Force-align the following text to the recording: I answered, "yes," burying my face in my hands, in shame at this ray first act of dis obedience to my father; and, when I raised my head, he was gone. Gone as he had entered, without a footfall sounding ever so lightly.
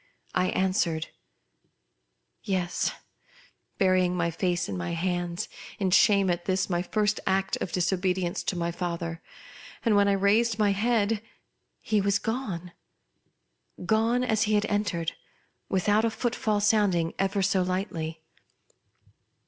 I 0.33 0.47
answered, 0.47 1.09
"yes," 2.41 2.91
burying 3.77 4.15
my 4.17 4.31
face 4.31 4.67
in 4.67 4.75
my 4.75 4.93
hands, 4.93 5.47
in 5.77 5.91
shame 5.91 6.31
at 6.31 6.45
this 6.45 6.71
ray 6.71 6.81
first 6.81 7.19
act 7.27 7.55
of 7.57 7.71
dis 7.71 7.93
obedience 7.93 8.41
to 8.45 8.55
my 8.55 8.71
father; 8.71 9.21
and, 9.85 9.95
when 9.95 10.07
I 10.07 10.13
raised 10.13 10.57
my 10.57 10.71
head, 10.71 11.21
he 11.81 12.01
was 12.01 12.17
gone. 12.17 12.71
Gone 13.85 14.23
as 14.23 14.45
he 14.49 14.55
had 14.55 14.65
entered, 14.65 15.11
without 15.69 16.03
a 16.03 16.09
footfall 16.09 16.61
sounding 16.61 17.13
ever 17.19 17.43
so 17.43 17.61
lightly. 17.61 18.23